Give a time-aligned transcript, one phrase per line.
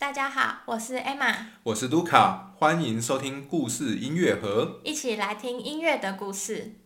[0.00, 6.76] 大家好，我是 Emma，我是 Luca，，欢迎收听故事音乐盒，一起来听音乐的故事。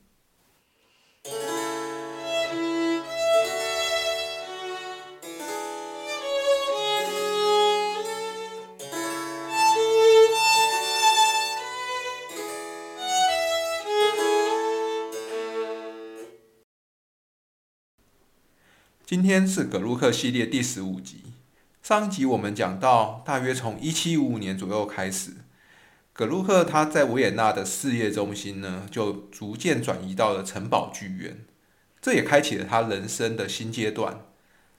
[19.06, 21.22] 今天是葛鲁克系列第十五集。
[21.84, 25.32] 上一集我们讲到，大约从一七五五年左右开始，
[26.14, 31.44] 葛鲁克他在维也纳的事业中心呢，就逐渐转移到了城堡剧院，
[32.00, 34.22] 这也开启了他人生的新阶段。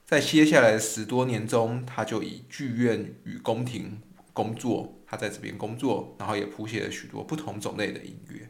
[0.04, 4.00] 在接下来的十多年中，他就以剧院与宫廷
[4.32, 8.48] 工作，他在这边工作，然后也谱写了许多不同种类的音乐。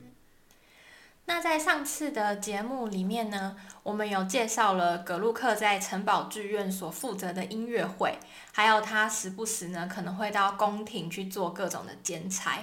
[1.26, 8.18] 那在上次的节目里面呢，我们有介绍了葛鲁克在城堡剧院所负责的音乐会，
[8.52, 12.58] 还有他时不时呢可能会到宫廷去做各种的兼差。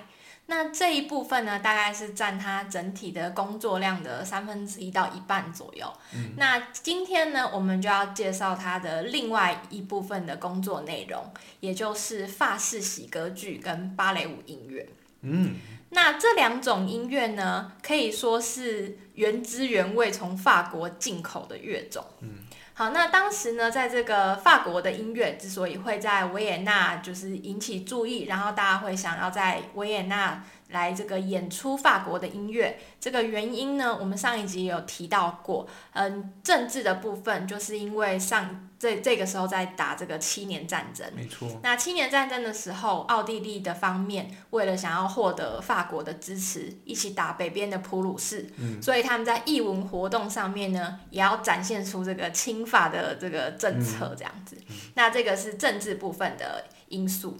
[0.45, 5.91] 那这一部分呢，大概是占他整体的工作量的三分之一到一半左右。
[6.13, 6.33] 嗯。
[6.37, 14.87] 那今天呢，我们就要介绍他的另外一部分的工作内容，也就是法式喜歌剧跟芭蕾舞音乐。
[15.21, 15.55] 嗯。
[15.93, 22.03] 那这两种音乐呢，可以说是原汁原味从法国进口的乐种。
[22.21, 22.39] 嗯，
[22.73, 30.43] 好，那当时呢，在这个法国的音乐之所以会在维也纳就是引起注意，然后大家会想要在维也纳。
[30.73, 35.65] 来这个演出法国的音乐，这个原因呢，我们上一集有提到过。
[35.93, 41.07] 嗯，政治的部分就是因为上这这个时候在打这个七年战争。
[41.15, 41.47] 没错。
[41.63, 48.49] 那七年战争的时候，奥地利的方面为了想要获得法国的支持，一起打北边的普鲁士。
[48.57, 48.81] 嗯。
[48.81, 54.57] 所以他们在艺文活动上面呢，也要展现出这个亲法的这个政策这样子。
[54.95, 57.37] 那这个是政治部分的因素。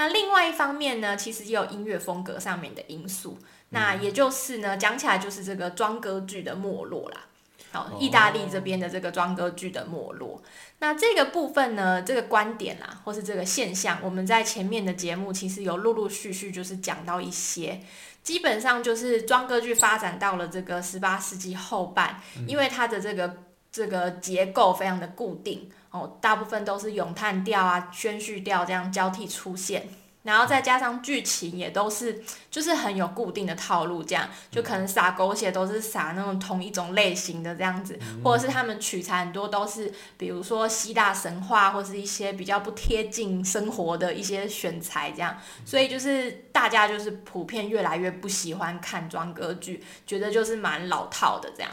[0.00, 3.36] 那另外一方面呢，其实也有音乐风格上面的因素。
[3.68, 7.26] 那也就是呢，讲起来就是这个庄歌剧的没落啦。
[7.70, 10.42] 好，意大利这边的这个庄歌剧的没落。
[10.78, 17.78] 那这个部分呢，这个观点啦，或是这个现象，我们在前面的节目其实有陆陆续续就是讲到一些。
[18.22, 23.36] 基本上就是庄歌剧发展到了这个十八世纪后半，因为它的这个
[23.70, 25.70] 这个结构非常的固定。
[25.90, 29.88] 哦，大部分都是咏叹调啊、宣叙调这样交替出现，
[30.22, 51.72] 然后再加上剧情也都是就是很有固定的套路，这样就可能撒狗血都是撒那种同一种类型的这样子，或者是他们取材很多都是比如说希腊神话或是一些比较不贴近生活的一些选材这样，所以就是大家就是普遍越来越不喜欢看庄歌剧，觉得就是蛮老套的这样。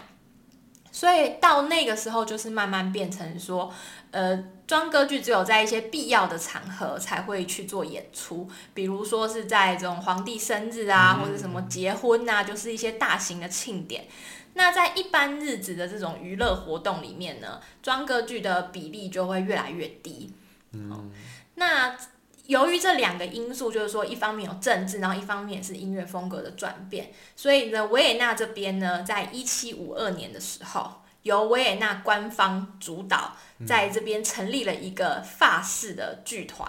[0.89, 3.72] 所以到那个时候，就是慢慢变成说，
[4.12, 14.06] 呃，装歌剧只有在一些必要的场合才会去做演出，比如说是在这种皇帝生日啊，或者什么结婚啊，就是一些大型的庆典。
[14.53, 20.34] 那在一般日子的这种娱乐活动里面呢，装歌剧的比例就会越来越低。
[20.72, 21.12] 嗯，
[21.56, 21.96] 那。
[22.47, 36.67] 由于这两个因素，就是说，一方面有政治，然后一方面是音乐风格的转变，所以呢，维也纳这边呢，在一七五二年的时候，由维也纳官方主导，在这边成立了一个法式的剧团。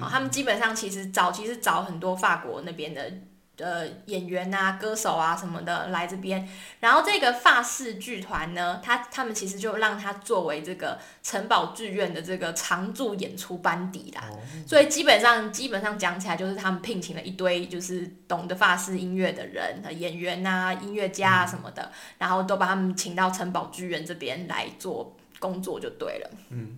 [0.00, 3.12] 好，他们基本上其实早期是找很多法国那边的。
[3.60, 6.48] 呃，演员啊，歌手啊什么的来这边，
[6.80, 14.22] 然后这个法式剧团呢，他他们其实就让他作为这个城堡剧院的这个常驻演出班底啦，
[14.66, 26.30] 所以基本上基本上讲起来，就是他们聘请了一堆就是懂得法式音乐的人、演员啊、音乐家啊什么的，然后都把他们请到城堡剧院这边来做工作就对了。
[26.50, 26.76] 嗯。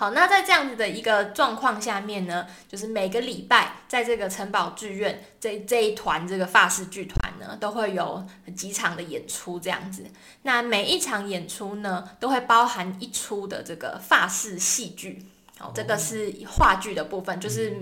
[0.00, 8.24] 好，那在这样子的一个状况下面呢，就是每个礼拜在这个城堡剧院这这一团这个法式剧团呢，都会有
[8.56, 10.06] 几场的演出这样子。
[10.42, 15.26] 那每一场演出呢，都会包含一出的这个法式戏剧。
[15.58, 17.76] 好，这个是话剧的部分，就是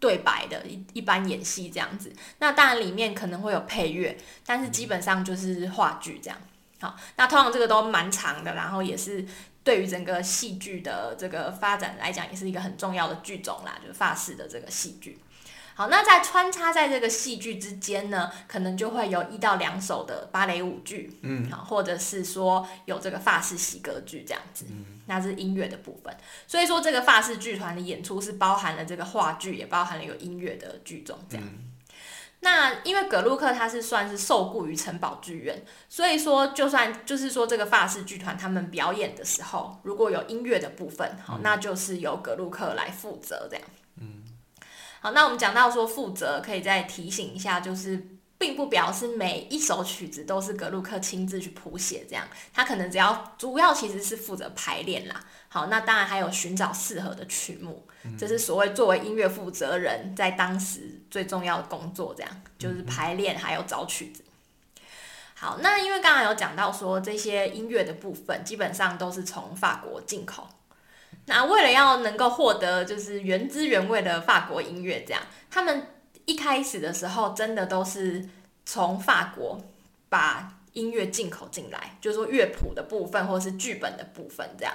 [0.00, 2.10] 对白的一一般演戏这样子。
[2.38, 4.16] 那当然里面可能会有配乐，
[4.46, 6.38] 但是基本上就是话剧这样。
[6.80, 9.26] 好，那通常这个都蛮长的，然后也是。
[9.68, 15.18] 对于整个戏剧的这个发展来讲，也是一个很重要的剧种啦，就是法式的这个戏剧。
[15.74, 26.16] 好，那在穿插在这个戏剧之间呢，可能就会有一到两首的芭蕾舞剧，嗯，好，或者是说有这个法式喜歌剧这样子，嗯，那是音乐的部分。
[26.46, 31.46] 所以说，这个法式剧团的演出是包含了这个话剧，也包含了有音乐的剧种这样。
[32.40, 43.64] 那因为葛鲁克他是算是受雇于城堡剧院，所以说就算就是说这个法式剧团他们表演的时候，如果有音乐的部分，好，那就是由葛鲁克来负责这样。
[44.00, 44.22] 嗯，
[45.00, 48.06] 好，那我们讲到说负责，可以再提醒一下，就是
[48.38, 52.24] 并不表示每一首曲子都是格鲁克亲自去谱写，这样
[52.54, 55.20] 他可能只要主要其实是负责排练啦。
[55.48, 57.84] 好，那当然还有寻找适合的曲目，
[58.16, 64.22] 这是所谓作为音乐负责人在当时最重要的工作，这样就是排练还有找曲子。
[65.34, 70.48] 好，那因为刚刚有讲到说这些音乐的部分基本上都是从法国进口。
[71.26, 75.86] 那为了要能够获得就是原汁原味的法国音乐，这样他们
[76.28, 78.22] 一开始的时候真的都是
[78.66, 79.58] 从法国
[80.10, 84.74] 把音乐进口进来，就是说乐谱的部分或者是剧本的部分这样。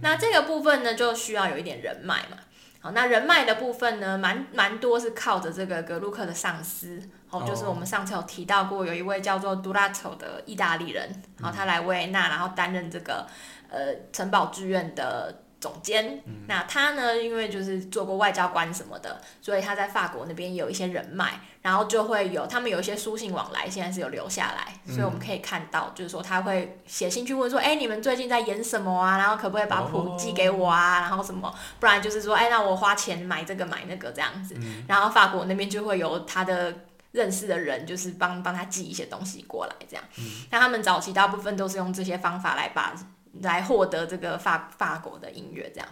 [0.00, 2.38] 那这个部分呢，就需要有一点人脉嘛。
[2.80, 6.98] 好，那人脉的部分呢，蛮蛮多是靠着这个格鲁克的上司，
[7.28, 13.26] 哦，就是我们上次有提到过，有一位叫做杜拉丑的意大利人，然后他来维也纳，然后担任这个
[13.68, 15.42] 呃城堡剧院的。
[15.60, 17.16] 总监，那他呢？
[17.22, 29.18] 因为就是做过外交官什么的，所以他在法国那边有一些人脉，然后就会有他们有一些书信往来，现在是有留下来，所以我们可以看到，就是说他会写信去问说，哎，你们最近在演什么啊？
[29.18, 31.00] 然后可不可以把谱寄给我啊？
[31.00, 31.54] 然后什么？
[31.78, 34.56] 不然就是说，哎，那我花钱买这个买那个这样子，
[34.88, 36.74] 然后法国那边就会有他的
[37.12, 40.02] 认识的人，就是帮帮他寄一些东西过来，这样。
[40.50, 42.94] 那他们早期大部分都是用这些方法来把。
[43.42, 45.88] 来获得这个法法国的音乐，这样。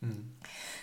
[0.00, 0.30] 嗯，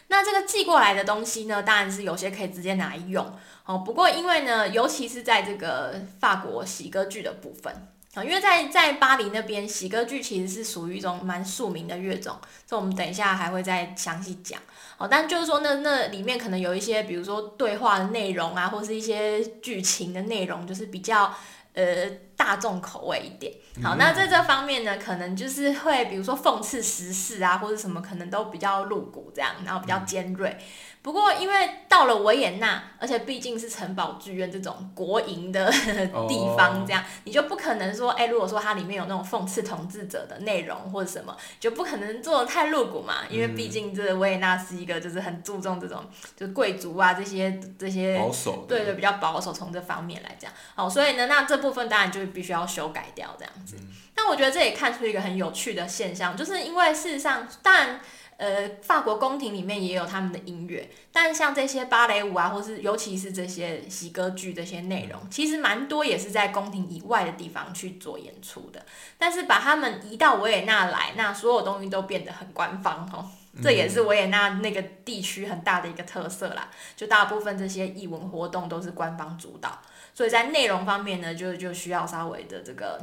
[0.08, 3.26] 那这个寄过来的东西呢，当然是有些可以直接拿来用
[3.66, 3.78] 哦。
[3.80, 7.74] 不过因为呢，尤其是在这个法国喜歌剧的部分
[8.16, 12.36] 啊，因为在在巴黎那边，喜歌剧其实是属于一种蛮庶民的乐种，
[12.68, 14.60] 这我们等一下还会再详细讲
[14.98, 15.08] 哦。
[15.10, 21.34] 但就是说，那那里面可能有一些，比如说对话的内容啊，或是一些剧情的内容，就是比较。
[21.74, 23.52] 呃，大众口味一点，
[23.84, 30.56] 好，那在这方面呢，可能就是会，比如说讽刺时事啊，或者什么，可能都比较露骨这样，然后比较尖锐。
[31.04, 43.16] 不过，因为到了维也纳，而且毕竟是城堡剧院这种国营的地方，这样你就不可能说，哎，如果说它里面有那种讽刺统治者的内容或者什么，就不可能做的太露骨嘛。
[43.30, 46.06] 因为毕竟这维也纳是一个就是很注重这种
[46.38, 53.76] 就是贵族啊这些这些保守，对对，比较保守，从这方面来讲，好，所以呢，那这部分当然就必须要修改掉这样子。
[54.16, 58.00] 但我觉得这也看出一个很有趣的现象，就是因为事实上，当然。
[58.38, 68.84] 呃，法国宫廷里面也有他们的音乐，但像这些芭蕾舞啊，或是尤其是这些喜歌剧这些内容，其实蛮多也是在宫廷以外的地方去做演出的。
[69.18, 73.30] 但是把他们移到维也纳来，那所有东西都变得很官方哦，
[73.62, 76.70] 这也是维也纳那个地区很大的一个特色啦。
[76.98, 79.80] 就大部分这些艺文活动都是官方主导，
[80.14, 83.00] 所以在内容方面呢，就就需要稍微的这个。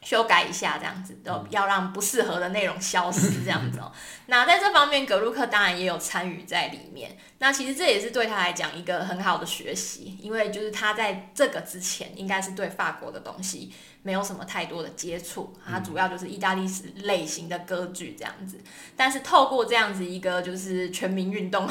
[0.00, 3.92] 修改一下，这样子，都要让不适合的内容消失， 这样子哦。
[4.26, 7.16] 那在这方面，格鲁克当然也有参与在里面。
[7.38, 13.72] 那其实这也是对他来讲一个很好的学习，因为就是他在这个之前，应该是对法国的东西
[14.08, 18.58] 没有什么太多的接触，它主要就是意大利式类型的歌剧这样子。
[18.96, 21.68] 但是透过这样子一个就是全民运动，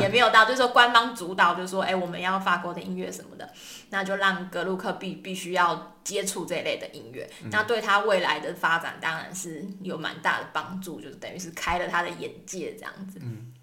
[0.00, 3.52] 也没有到，就是说官方主导，就是说，哎，我们要法国的音乐什么的，
[3.90, 5.90] 那就让格鲁克必必须要。
[6.04, 13.18] 接触这一类的音乐，那对他未来的发展当然是有蛮大的帮助，就是等于是开了他的眼界这样子。
[13.22, 13.54] 嗯，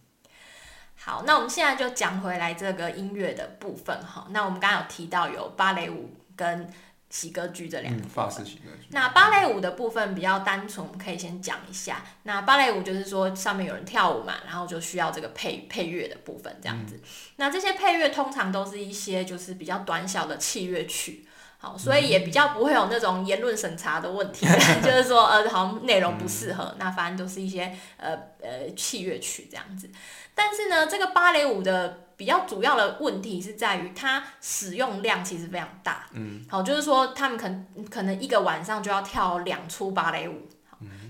[0.96, 4.26] 好，那我们现在就讲回来这个音乐的部分哈。
[4.32, 6.68] 那我们刚刚有提到有芭蕾舞跟
[7.12, 8.88] 喜歌剧这两个法式喜歌剧。
[8.90, 12.04] 那芭蕾舞的部分比较单纯，我们可以先讲一下。
[12.24, 17.00] 那芭蕾舞就是说上面有人跳舞嘛，然后就需要这个配配乐的部分这样子。
[17.36, 21.28] 那这些配乐通常都是一些就是比较短小的器乐曲。
[21.64, 24.48] 好，所以也比较不会有那种言论审查的问题，
[24.82, 29.88] 就是说，呃，好像内容不适合，那反正都是一些呃呃器乐曲这样子。
[30.34, 36.06] 但是呢，这个芭蕾舞的比较主要的问题是在于它使用量其实非常大。
[36.14, 40.48] 嗯，好，就是说他们可能可能一个晚上就要跳两出芭蕾舞，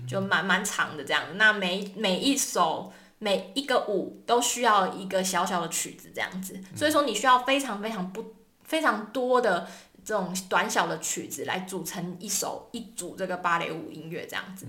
[0.08, 1.22] 就蛮蛮长的这样。
[1.34, 9.68] 那每每一首每一个舞都需要一个小小的曲子这样子，所以说你需要非常非常不非常多的。
[10.04, 14.66] 这种短小的曲子来组成一首一组这个芭蕾舞音乐这样子，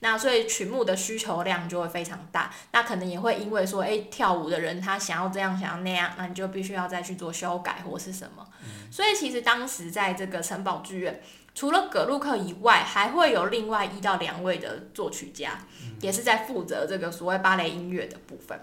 [0.00, 2.52] 那所以曲目的需求量就会非常大。
[2.72, 8.46] 那可能也会因为说，哎，跳舞的人他想要这样想要那样，那你就必须要再去做修改或是什么。
[8.90, 11.22] 所以其实当时在这个城堡剧院，
[11.54, 15.60] 除了葛路克以外，还会有另外一到两位的作曲家，
[16.02, 18.60] 也是在负责这个所谓芭蕾音乐的部分。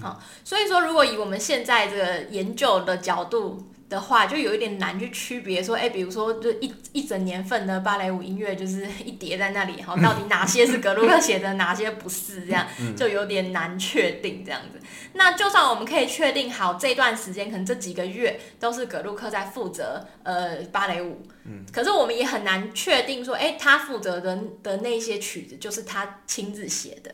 [0.00, 3.68] 好，所以说如果以我们现在这个研究的角度。
[3.90, 12.66] 的话，就有一点难去区别说，哎、比如说就一一整年份的芭蕾舞音乐就是一叠在那里，哈，到底哪些是格鲁克写的，哪些不是，这样
[12.96, 14.80] 就有点难确定这样子。
[15.14, 21.20] 那就算我们可以确定好这段时间，可能这几个月都是格鲁克在负责呃芭蕾舞，
[21.72, 27.12] 可是我们也很难确定说，哎、他负责的的那些曲子就是他亲自写的。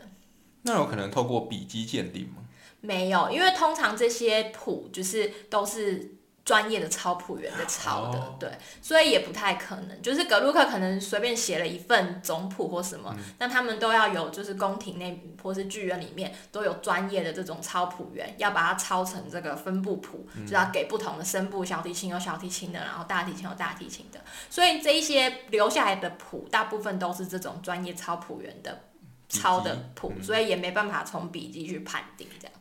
[0.63, 2.43] 那有可能透过笔迹鉴定吗？
[2.83, 6.16] 没有，因为通常这些谱就是都是
[6.47, 8.37] 专业的抄谱员的抄的，哦。
[8.39, 8.51] 对，
[8.81, 10.01] 所以也不太可能。
[10.01, 13.25] 就是格鲁克可能随便写了一份总谱或什么，嗯。
[13.39, 20.47] 那他们都要有，就是宫廷内或是剧院里面都有专业的这种抄谱员，要把它抄成这个分布谱，嗯。
[20.47, 28.85] 就要给不同的声部，小提琴有小提琴的，然后大提琴有大提琴的，所以这一些留下来的谱，大部分都是这种专业抄谱员的
[29.29, 32.56] 抄的谱，所以也没办法从笔记去判定这样。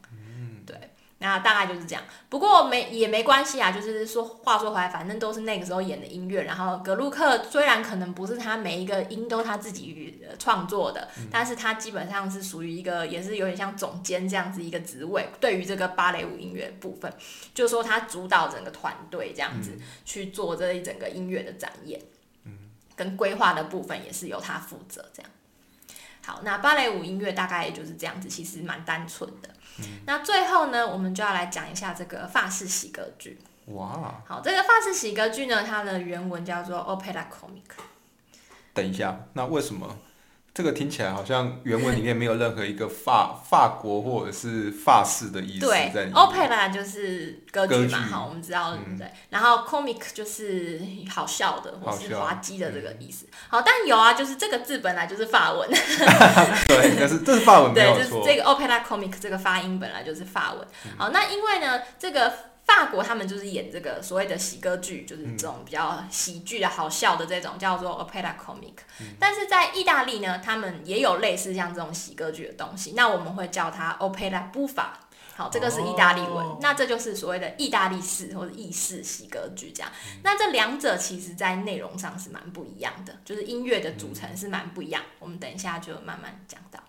[1.19, 2.03] 对，那大概就是这样。
[2.29, 6.43] 不过没也没关系啊，就是说话说回来，反正都是那个时候演的音乐。
[6.43, 17.11] 然后格鲁克虽然可能不是他每一个音都他自己呃创作的，但是他基本上是属于一个也是有点像总监这样子一个职位，对于这个芭蕾舞音乐部分，
[17.53, 19.71] 就是说他主导整个团队这样子、
[20.03, 21.99] 去做这一整个音乐的展演，
[22.45, 25.31] 嗯跟规划的部分也是由他负责这样。
[26.25, 29.49] 好，那芭蕾舞音乐大概就是这样子，其实蛮单纯的。
[30.05, 33.39] 那最后呢，我们就要来讲一下这个法式喜歌剧。
[33.67, 37.77] 哇，好，这个法式喜歌剧呢，它的原文叫做 opera comique。
[38.73, 39.97] 等一下，那为什么
[40.55, 49.11] 这个听起来好像原文里面没有任何一个法法国或者是法式的意思对在里面？，opera 就是歌剧嘛，好，我们知道对不对？
[49.29, 50.79] 然后 comic 就是
[51.13, 53.25] 好笑的或是滑稽的这个意思。
[53.49, 55.67] 好，但有啊，就是这个字本来就是法文，
[56.69, 58.21] 对，但是这是法文没对，有错。
[58.21, 60.65] 就是这个 opera comic 这个发音本来就是法文。
[60.97, 62.31] 好，那因为呢，这个
[62.65, 68.73] 法国他们就是演这个所谓的喜歌剧，就是这种比较喜剧的好笑的这种叫做 opera comic。
[69.19, 74.87] 但是在意大利呢，他们也有类似像这种喜歌剧的东西，那我们会叫它 opera buffa。
[75.37, 79.91] 好，这个是意大利文，哦那这就是所谓的意大利式或者意式喜歌剧这样。
[80.23, 85.03] 那这两者其实在内容上是蛮不一样的，就是音乐的组成是蛮不一样。
[85.19, 86.79] 我们等一下就慢慢讲到。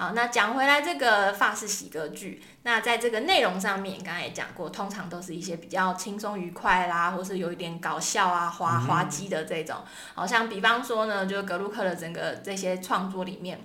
[0.00, 9.76] 好，那讲回来这个法式喜歌剧，那在这个内容上面，刚才也讲过，通常都是一些比较轻松愉快啦，或是有一点搞笑啊、滑滑稽的这种。
[10.14, 13.60] 好像比方说呢，就是格鲁克的整个这些创作里面，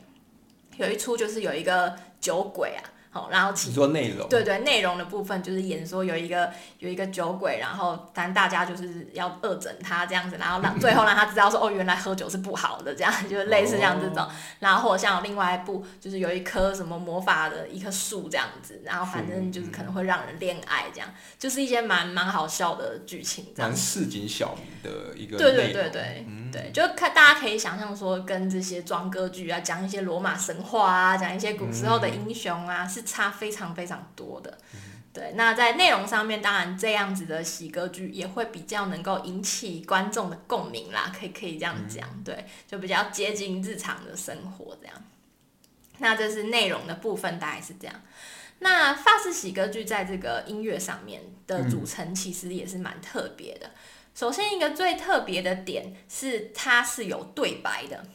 [0.75, 2.83] 有一出就是有一个酒鬼啊，
[3.15, 14.27] 好，然后说内容，对对，内容的部分就是演说有一个有一个酒鬼，然后反正大家就是要恶整他这样子，然后让 最后让他知道说哦，原来喝酒是不好的，这样就是类似像这种。
[14.59, 21.07] 然后或者像另外一部，就是有一棵什么魔法的一棵树这样子，然后反正就是可能会让人恋爱这样，
[21.39, 23.79] 就是一些蛮蛮好笑的剧情这样蛮。
[23.79, 34.57] 市井小民的一个对对对对、对，就看大家可以想象说，跟这些装歌剧啊，讲一些罗马神话啊，讲一些古时候的英雄啊，是差非常非常多的。
[35.13, 44.95] 对，那在内容上面，当然这样子的喜歌剧也会比较能够引起观众的共鸣啦，可以可以这样讲，对，就比较接近日常的生活这样。
[45.99, 47.95] 那这是内容的部分，大概是这样。
[48.59, 53.71] 那法式喜歌剧在这个音乐上面的组成其实也是蛮特别的。
[54.13, 58.05] 首先，一个最特别的点是它是有对白的，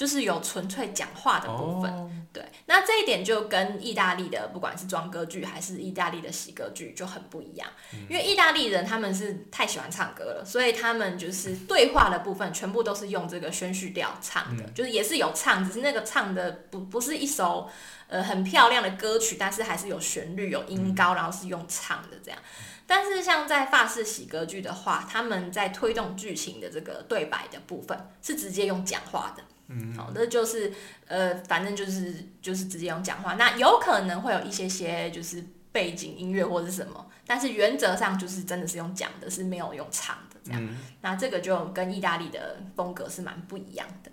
[0.00, 1.92] 就是有纯粹讲话的部分。
[1.92, 7.68] 哦，对，那这一点就跟意大利的不管是装歌剧还是意大利的喜歌剧就很不一样，
[8.08, 17.68] 因为意大利人他们是太喜欢唱歌了，所以他们就是对话的部分全部都是用这个宣叙调唱的，就是也是有唱，只是那个唱的不不是一首
[18.08, 22.40] 呃很漂亮的歌曲，但是还是有旋律有音高，然后是用唱的这样。
[22.86, 29.44] 但是像在法式喜歌剧的话，他们在推动剧情的这个对白的部分是直接用讲话的。
[29.72, 30.72] 嗯，好，那就是
[31.06, 33.34] 呃，反正就是就是直接用讲话。
[33.34, 40.68] 那有可能会有一些些就是背景音乐或者是什么，但是原则上就是真的是用讲的，是没有用唱的这样。
[41.00, 44.10] 那这个就跟意大利的风格是蛮不一样的。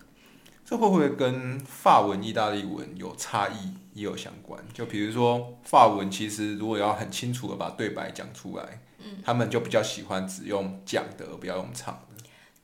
[0.64, 4.62] 这会不会跟法文、意大利文有差异也有相关？
[4.74, 12.07] 就比如说法文，其实如果要很清楚的把对白讲出来，嗯他们就比较喜欢只用讲的，而不要用唱的。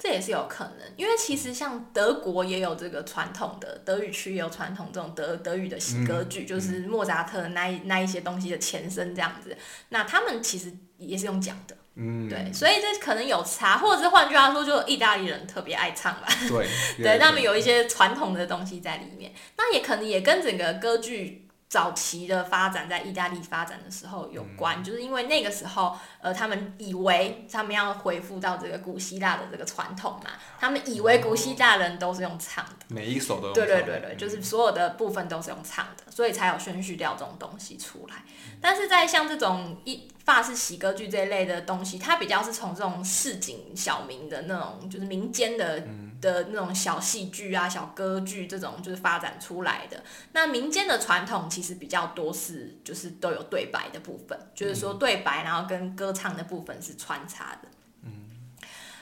[0.03, 9.55] 这也是有可能，因为其实像德国也有这个传统的德语区也有传统这种德德语的喜歌剧，就是莫扎特那一那一些东西的前身这样子。
[9.87, 16.27] 那他们其实也是用讲的，嗯，对，所以这可能有差，或者是换句话说，就意大利人特别爱唱吧。
[16.51, 16.67] 对，
[16.97, 38.17] 对，他们有一些传统的东西在里面，那也可能也跟整个歌剧早期的发展在意大利发展的时候有关，就是因为那个时候，呃，他们以为他们要恢复到这个古希腊的这个传统嘛，他们以为古希腊人都是用唱的，每一首都对对对对，就是所有的部分都是用唱的，所以才有宣叙调这种东西出来。
[38.61, 45.83] 但是在像这种一法式喜歌剧这一类的东西，它比较是从这种市井小民的那种，就是民间的。
[46.23, 50.01] 的那种小戏剧啊、小歌剧这种就是发展出来的。
[50.31, 57.67] 那民间的传统其实比较多是就是都有对白的部分，就是说对白，然后跟歌唱的部分是穿插的。
[58.03, 58.11] 嗯，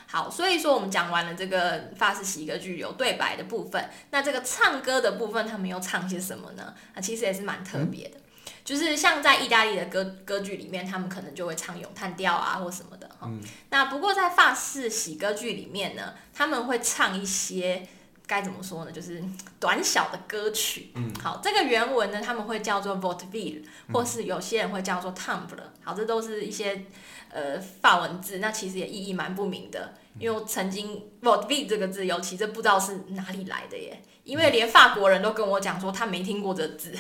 [0.08, 6.74] 好，所以说我们讲完了这个法式喜歌剧有对白的部分，那这个唱歌的部分他们又唱些什么呢？
[6.96, 8.18] 啊，其实也是蛮特别的。
[8.64, 13.30] 就是像在意大利的歌歌剧里面，他们可能就会唱咏叹调啊，或什么的哈。
[13.70, 17.88] 那不过在法式喜歌剧里面呢，他们会唱一些
[18.28, 18.92] 该怎么说呢？
[18.92, 19.22] 就是
[19.60, 20.92] 短小的歌曲。
[20.96, 25.64] 嗯，好，这个原文呢，他们会叫做 vaudeville，或是有些人会叫做 t u m b l e。
[25.84, 26.86] 好，这都是一些
[27.30, 29.96] 呃法文字，那其实也意义蛮不明的。
[30.20, 34.02] 因为我曾经 vaudeville 这个字，尤其这不知道是哪里来的耶。
[34.24, 36.94] 因为连法国人都跟我讲说他没听过这字，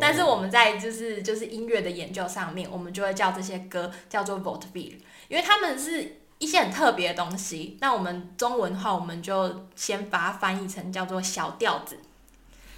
[0.00, 4.96] 但是我们在就是就是音乐的研究上面，我们就会叫这些歌叫做 vaudeville，
[5.28, 7.76] 因为他们是一些很特别的东西。
[7.80, 11.98] 那我们中文的话，我们就先把它翻译成叫做小调子。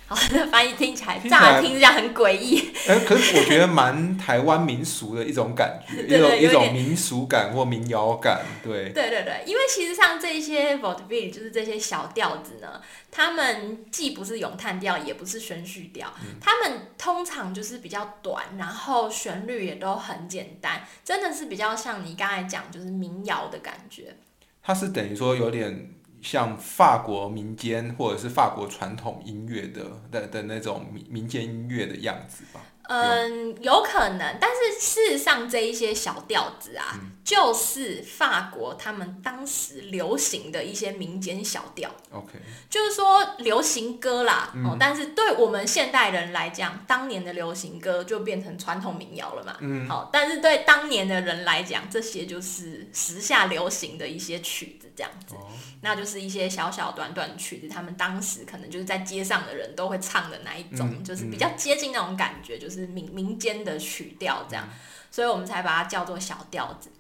[0.07, 2.71] 好，那 翻译听起来乍听这样很诡异。
[2.87, 8.91] 哎，可是我觉得蛮台湾民俗的一种感觉， 一种一种民俗感或民谣感，对。
[8.91, 24.15] 对对对，因为其实像这些 vaudeville，就是这些小调子呢，他们既不是咏叹调，也不是宣叙调，他们通常就是比较短，然后旋律也都很简单，真的是比较像你刚才讲，就是民谣的感觉。
[24.63, 25.95] 它是等于说有点。
[26.25, 32.63] 像法国民间或者是法国传统音乐的的的那种民民间音乐的样子吧。
[32.89, 41.91] 嗯，有可能，但是事实上这一些小调子啊，就是法国他们当时流行的一些民间小调。
[42.11, 42.39] OK，
[42.69, 49.57] 就是说流行歌啦，哦，但是对我们现代人来讲，当年的流行歌就变成传统民谣了嘛。
[49.61, 55.35] 嗯，好，但是对当年的人来讲，这些就是时下流行的一些曲子，这样子。
[55.81, 64.69] 那就是一些小小短短的曲子，他们当时可能就是在街上的人都会唱的那一种，就是比较接近那种感觉，就是民民间的曲调这样，
[65.11, 66.91] 所以我们才把它叫做小调子。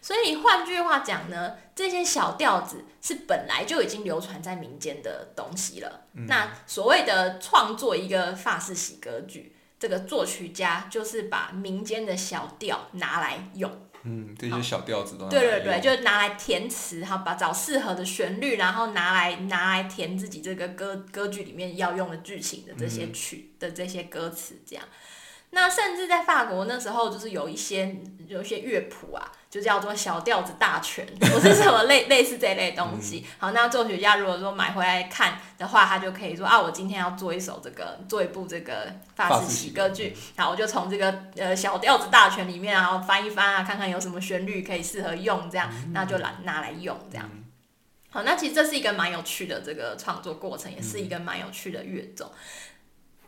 [0.00, 6.06] 所以换句话讲呢，这些小调子是本来就已经流传在民间的东西了。
[6.12, 13.89] 那所谓的创作一个法式喜歌剧，这个作曲家就是把民间的小调拿来用。
[14.04, 24.84] 嗯，这些小调子都对对对，就拿来填词，哈，把找适合的旋律，然后拿来拿来填自己这个歌歌剧里面要用的剧情的这些曲的这些歌词，这样。
[25.50, 33.26] 那甚至在法国那时候，就是有一些有一些乐谱啊，就叫做小调子大全，我是什么类类似这类东西。
[33.36, 47.28] 好，那作曲家如果说买回来看的话，他就可以说啊，我今天要做一首这个，做一部这个法式喜歌剧，然后我就从这个呃小调子大全里面，然后翻一翻啊，看看有什么旋律可以适合用，这样，那就拿拿来用这样。
[48.10, 52.30] 好，那其实这是一个蛮有趣的这个创作过程，也是一个蛮有趣的乐种。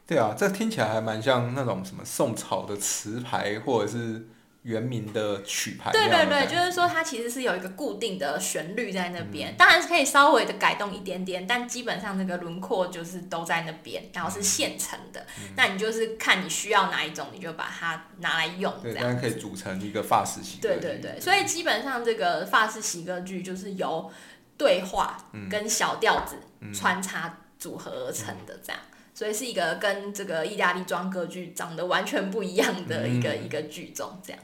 [0.06, 4.28] 对啊，这听起来还蛮像那种什么宋朝的词牌，或者是
[4.62, 5.90] 元明的曲牌。
[5.90, 15.27] 对对对，就是说它其实是有一个固定的旋律在那边，当然是可以稍微的改动一点点，但基本上那个轮廓就是都在那边，然后是现成的。
[15.57, 20.81] 那你就是看你需要哪一种，你就把它拿来用，对，当然可以组成一个法式喜歌剧。
[20.81, 24.11] 对对对，所以基本上这个法式喜歌剧就是由
[24.57, 25.16] 对话
[25.51, 26.37] 跟小调子
[26.72, 28.81] 穿插组合而成的，这样。
[29.14, 34.40] 所以是一个跟这个意大利装歌剧长得完全不一样的一个一个剧种，这样。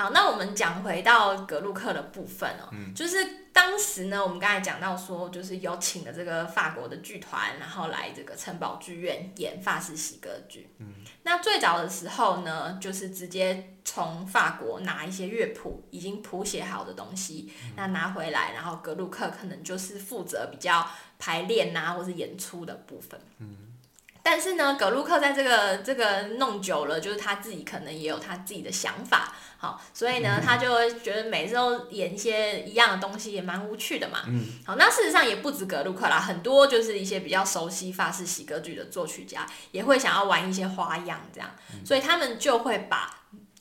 [0.00, 10.70] 好，那我们讲回到格鲁克的部分哦，就是当时呢，我们刚才讲到说，就是有请了这个法国的剧团，然后来这个城堡剧院演法式喜歌剧。
[10.78, 23.20] 嗯，那最早的时候呢，就是直接从法国拿一些乐谱，已经谱写好的东西，那拿回来，然后格鲁克可能就是负责比较排练啊，或是演出的部分。
[23.36, 23.69] 嗯。
[24.22, 34.20] 但是呢，葛鲁克在这个这个弄久了，就是他自己可能也有他自己的想法，好，所以呢，他就会觉得每次都演一些一样的东西，也蛮无趣的嘛。
[34.28, 34.44] 嗯。
[34.66, 41.50] 好，那事实上也不止葛鲁克啦，很多就是一些比较熟悉法式喜歌剧的作曲家，也会想要玩一些花样，这样，
[41.84, 43.10] 所以他们就会把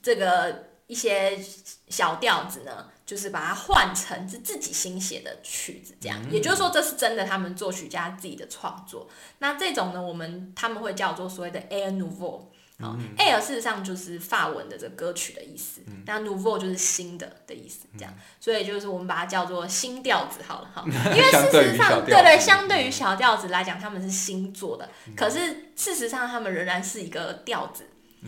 [0.02, 1.40] 这个一些
[1.88, 2.90] 小调子呢。
[3.10, 9.10] 就是把它换成是自己新写的曲子，这样，也就是说这是真的他们作曲家自己的创作。
[9.40, 12.44] 那这种呢，我们他们会叫做所谓的 Air Nouveau。
[12.80, 27.86] 啊，air 事实上就是法文的这歌曲的意思，那 nouveau 就是新的的意思，这样，所以就是我们把它叫做新调子好了哈， 因为事实上，对对，相对于小调子来讲，他们是新做的，可是事实上他们仍然是一个调子，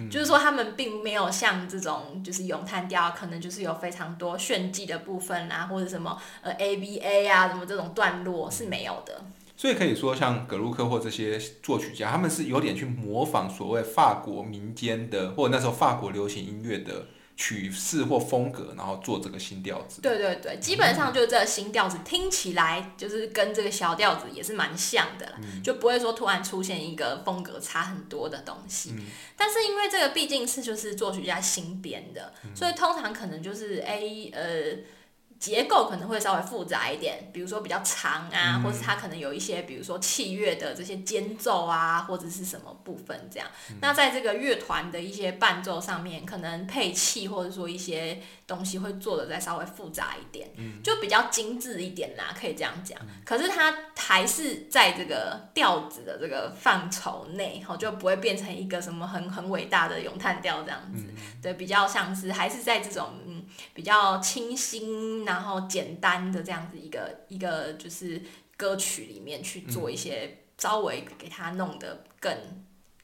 [0.10, 9.22] 就是说他们并没有像这种就是咏叹调，可能就是有非常多炫技的部分啊，或者什么呃 A B A 啊，什么这种段落是没有的。
[9.58, 17.06] 所以可以说，像格鲁克或这些作曲家，他们是有点去模仿所谓法国民间的，或者那时候法国流行音乐的
[17.42, 20.00] 曲式或风格，然后做这个新调子。
[20.00, 28.94] 对对对，基本上就是这个新调子听起来就是跟这个小调子也是蛮像的啦，就不会说突然出现一个风格差很多的东西。
[29.36, 35.01] 但是因为这个毕竟是就是作曲家新编的，所以通常可能就是 A 呃。
[35.42, 43.50] 结构可能会稍微复杂一点，比如说比较长啊，或者它可能有一些，比如说器乐的这些间奏啊，或者是什么部分这样。
[43.82, 48.22] 那在这个乐团的一些伴奏上面，可能配器或者说一些
[48.54, 53.00] 东西会做的再稍微复杂一点，嗯就比较精致一点啦，可以这样讲。
[53.26, 61.06] 可是它还是在这个调子的这个范畴内，哈，就不会变成一个什么很很伟大的咏叹调这样子。
[61.42, 65.22] 对，比较像是还是在这种嗯比较清新。
[65.26, 68.22] 然后简单的这样子一个一个就是
[68.58, 72.36] 歌曲里面去做一些稍微给它弄得更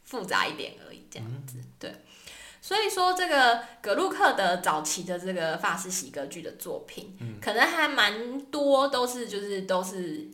[0.03, 1.93] 复杂一点而已，这样子对。
[2.67, 10.27] 所以说这个格鲁克的早期的这个法式喜歌剧的作品，可能还蛮多都是就是都是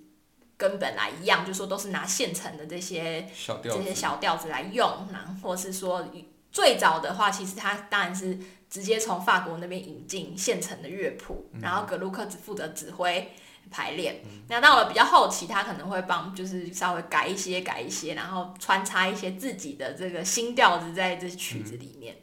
[0.58, 3.30] 跟本来一样，就说都是拿现成的这些
[3.62, 6.04] 这些小调子来用，然后或是说
[6.52, 8.40] 最早的话，其实他当然是。
[8.74, 13.32] 直接从法国那边引进现成的乐谱，然后格鲁克只负责指挥
[13.72, 14.22] 排练。
[14.48, 22.18] 那到了比较后期，他可能会帮，就是稍微改一些、改一些，然后穿插一些自己的这个新调子在这曲子里面。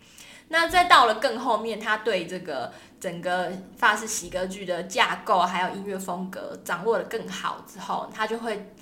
[0.49, 8.73] 那再到了更后面，他对这个整个法式喜歌剧的架构还有音乐风格掌握的更好之后，他就会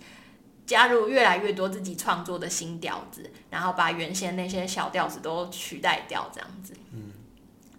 [0.66, 6.74] 加入越来越多自己创作的新调子，然后把原先那些小调子都取代掉，这样子。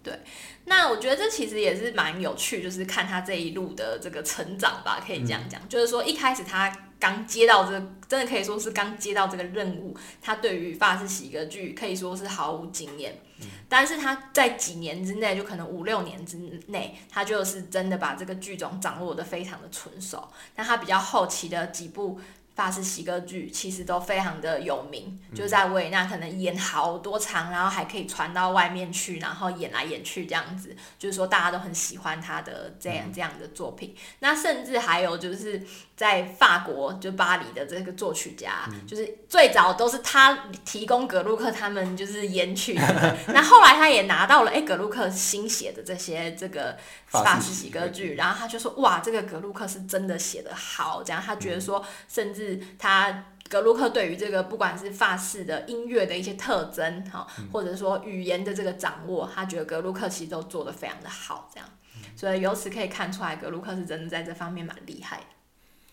[0.02, 0.18] 对，
[0.64, 5.60] 那我觉得这其实也是蛮有趣，就是看他这一路的这个成长吧，可以这样讲。
[5.68, 7.72] 就是说一开始他刚接到这，
[8.08, 13.20] 真的可以说是刚接到这个任务，他对于法式喜歌剧可以说是毫无经验。
[13.68, 16.36] 但是他在几年之内，就可能五六年之
[16.68, 20.28] 内，他就是真的把这个剧种掌握的非常的纯熟。
[20.56, 22.18] 那他比较后期的几部。
[22.60, 33.96] 法式喜歌剧其实都非常的有名，就在维也纳可能演好多场，然后还可以传到外面去，然后演来演去这样子，就是说大家都很喜欢他的这样这样的作品。
[34.18, 35.62] 那甚至还有就是
[36.00, 42.72] 在法国，就巴黎的这个作曲家，就是最早都是他提供格鲁克他们就是演曲，
[43.28, 46.74] 那后来他也拿到了哎格鲁克新写的这些这个
[47.08, 52.58] 法式喜歌剧，然后他就说哇这个格鲁克是真的写的好，这样他觉得说甚至。
[52.78, 61.68] 他格鲁克对于这个不管是法式的音乐的一些特征，哈，或者说语言的这个掌握，他觉得格鲁克其实都做得非常的好，这样，
[62.16, 65.24] 所以由此可以看出来，格鲁克是真的在这方面蛮厉害的。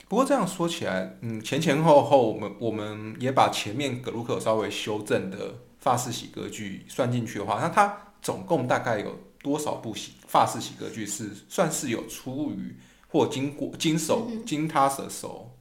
[0.07, 12.77] 不过这样说起来，嗯，前前后后，我们我们也把前面格鲁克稍微修正的法式喜歌剧算进去的话，那它总共大概有多少部喜法式喜歌剧是算是有出于
[13.09, 15.51] 或经过经手 经他的手？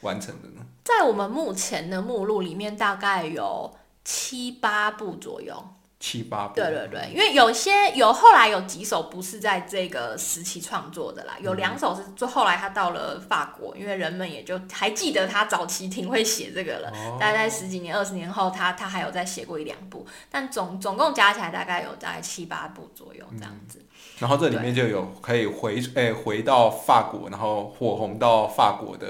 [0.00, 0.66] 完成的呢？
[0.82, 3.72] 在我们目前的目录里面，大概有
[4.04, 5.54] 七八部左右。
[6.02, 6.56] 七八部。
[6.56, 16.92] 对对对，因为有些有后来有几首不是在这个时期创作的啦，有两首是就后来他到了法国，因为人们也就还记得他早期挺会写这个了。
[17.20, 23.80] 大概十几年、二十年后，他他还有再写过一两部，但总总共加起来大概有大概七八部左右这样子。
[24.18, 29.06] 然后这里面就有可以回诶回到法国，然后火红到法国的。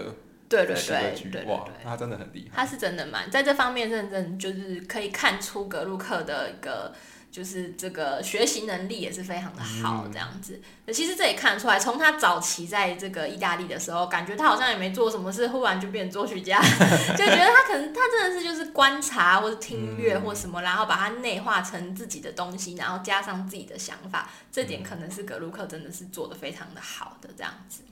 [0.52, 2.56] 对对对对对，哇，他真的很厉害。
[2.64, 6.94] 他是真的蛮在这方面认真，就是可以看出格鲁克的一个，
[7.30, 10.60] 就是这个学习能力也是非常的好，这样子。
[10.92, 16.60] 其实这也看得出来，从他早期在这个意大利的时候，感觉他好像也没做什么事，忽然就变成作曲家，
[17.16, 27.82] 就觉得他可能他真的是就是观察或者听乐或什么，然后把它内化成自己的东西，然后加上自己的想法，这点可能是格鲁克真的是做的非常的好的这样子。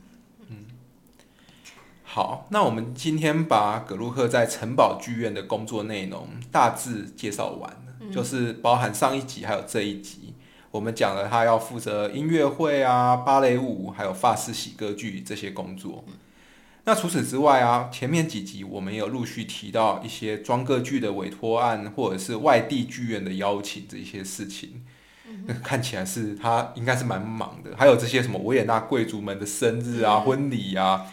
[2.13, 10.35] 好，那我们今天把葛鲁克在城堡剧院的工作内容大致介绍完了，就是包含上一集还有这一集，
[10.73, 16.05] 我们讲了他要负责音乐会啊、芭蕾舞，还有法式喜歌剧这些工作。
[16.83, 24.83] 那除此之外啊，前面几集我们有陆续提到一些装歌剧的委托案，或者是外地剧院的邀请这些事情。
[25.63, 31.07] 看起来是他应该是蛮忙的，还有这些什么维也纳贵族们的生日啊、婚礼啊。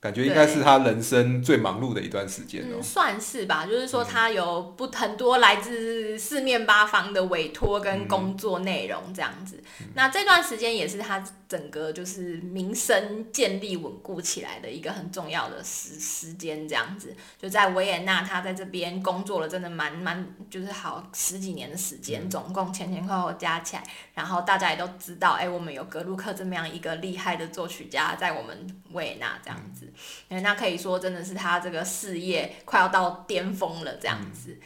[0.00, 2.80] 感觉应该是他人生最忙碌的一段时间哦。
[2.82, 9.62] 算是吧，就是说他有不很多来自四面八方的委托跟工作内容这样子。
[9.94, 17.14] 那这段时间也是他整个就是名声建立稳固起来的一个很重要的时时间这样子。
[17.38, 23.82] 就在维也纳，他在这边工作了真的蛮蛮就是好十几年的时间，总共前前后后加起来，
[24.14, 29.88] 然后大家也都知道，哎，我们有格鲁克这么样一个厉害的作曲家在我们维也纳这样子。
[30.28, 34.58] 那可以说真的是他这个事业快要到巅峰了，这样子。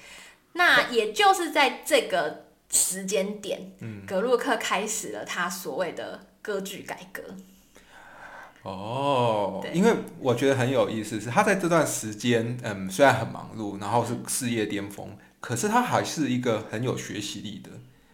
[0.53, 7.23] 那也就是在这个时间点，嗯格鲁克开始了他所谓的歌剧改革。
[8.63, 17.71] 哦，因为我觉得很有意思，是他在这段时间，嗯，虽然很忙碌，然后是事业巅峰，可是他还是一个很有学习力的。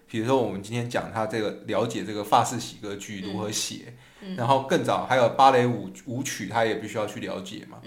[0.08, 3.94] 比如说，我们今天讲他这个了解这个法式喜歌剧如何写。
[4.36, 7.78] 然后更早还有芭蕾舞舞曲，他也必须要去了解嘛。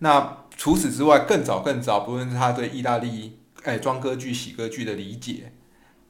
[0.00, 5.52] 那除此之外，更早更早，不论是他对意大利哎装歌剧、喜歌剧的理解，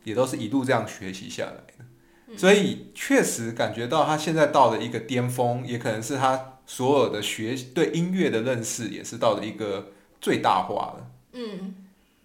[0.04, 2.37] 也都是一路这样学习下来的。
[2.37, 11.11] 所以确实感觉到他现在到了一个巅峰，也可能是他所有的学对音乐的认识也是到了一个最大化了。
[11.33, 11.74] 嗯，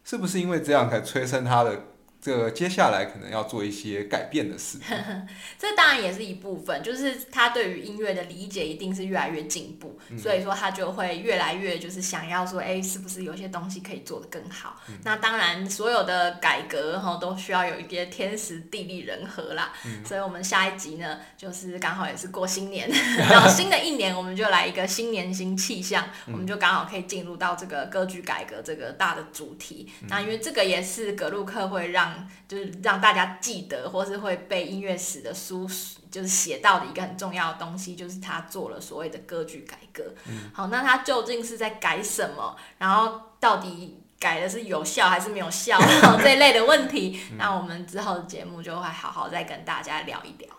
[0.03, 1.83] 是不是因为这样才催生他的？
[2.23, 4.77] 这个接下来可能要做一些改变的事，
[5.59, 14.81] 这当然也是一部分，就是他对于音乐的理解一定是越来越进步，所以说他就会越来越就是想要说，哎，是不是有些东西可以做得更好？
[15.03, 19.73] 那当然，所有的改革哈都需要有一些天时地利人和啦。
[20.05, 22.89] 所以我们下一集呢，就是刚好也是过新年，
[23.29, 29.91] 然后新的一年我们就来一个新年新气象，我们就刚好可以进入到这个歌剧改革这个大的主题。
[30.07, 32.12] 那因为这个也是格鲁克会让
[32.47, 35.67] 就是让大家记得，或是会被音乐史的书
[36.11, 40.03] 就是写到的一个很重要的东西，就是他做了所谓的歌剧改革。
[40.53, 42.55] 好，那他究竟是在改什么？
[42.77, 45.77] 然后到底改的是有效还是没有效？
[46.19, 50.49] 这一类的问题， 那我们之后的节目就会好好再跟大家聊一聊。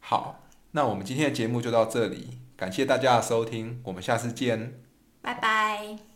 [0.00, 0.40] 好，
[0.72, 4.80] 那我们今天的节目就到这里，感谢大家的收听，我们下次见，
[5.22, 6.07] 拜拜。